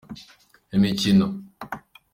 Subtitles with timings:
[0.75, 1.27] imikino.